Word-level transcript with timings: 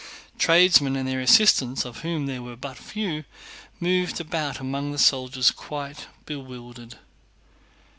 Tradesmen 0.39 0.95
and 0.95 1.07
their 1.07 1.19
assistants 1.21 1.85
(of 1.85 1.99
whom 1.99 2.25
there 2.25 2.41
were 2.41 2.55
but 2.55 2.75
few) 2.75 3.23
moved 3.79 4.19
about 4.19 4.59
among 4.59 4.91
the 4.91 4.97
soldiers 4.97 5.51
quite 5.51 6.07
bewildered. 6.25 6.95